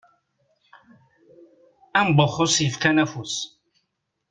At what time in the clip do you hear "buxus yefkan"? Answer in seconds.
2.17-2.97